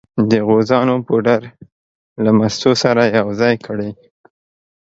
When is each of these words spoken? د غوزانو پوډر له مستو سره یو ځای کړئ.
د 0.29 0.31
غوزانو 0.47 0.95
پوډر 1.07 1.41
له 2.23 2.31
مستو 2.39 2.71
سره 2.83 3.01
یو 3.17 3.27
ځای 3.41 3.55
کړئ. 3.65 3.91